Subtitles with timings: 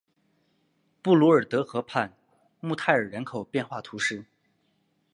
[1.03, 2.17] 布卢尔德河畔
[2.59, 4.25] 穆泰尔人口变化图示